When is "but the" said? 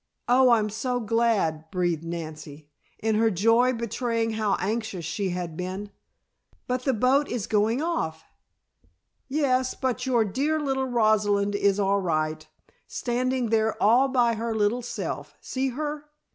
6.65-6.93